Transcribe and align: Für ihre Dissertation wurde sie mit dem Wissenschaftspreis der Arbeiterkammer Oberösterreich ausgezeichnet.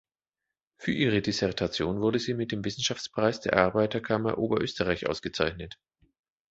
Für 0.79 0.91
ihre 0.93 1.21
Dissertation 1.21 2.01
wurde 2.01 2.17
sie 2.17 2.33
mit 2.33 2.51
dem 2.51 2.65
Wissenschaftspreis 2.65 3.39
der 3.39 3.53
Arbeiterkammer 3.57 4.39
Oberösterreich 4.39 5.05
ausgezeichnet. 5.07 5.77